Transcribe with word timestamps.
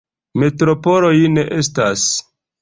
Metropoloj 0.43 1.13
ne 1.35 1.45
estas. 1.59 2.09